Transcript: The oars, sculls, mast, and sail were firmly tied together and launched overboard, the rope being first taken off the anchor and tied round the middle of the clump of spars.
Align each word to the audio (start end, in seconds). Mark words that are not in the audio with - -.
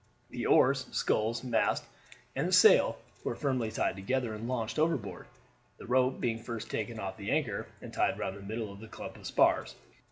The 0.31 0.47
oars, 0.47 0.87
sculls, 0.91 1.43
mast, 1.43 1.83
and 2.35 2.55
sail 2.55 2.97
were 3.23 3.35
firmly 3.35 3.69
tied 3.69 3.95
together 3.95 4.33
and 4.33 4.47
launched 4.47 4.79
overboard, 4.79 5.27
the 5.77 5.85
rope 5.85 6.19
being 6.19 6.39
first 6.39 6.71
taken 6.71 6.99
off 6.99 7.17
the 7.17 7.29
anchor 7.29 7.67
and 7.83 7.93
tied 7.93 8.17
round 8.17 8.35
the 8.35 8.41
middle 8.41 8.73
of 8.73 8.79
the 8.79 8.87
clump 8.87 9.15
of 9.15 9.27
spars. 9.27 9.75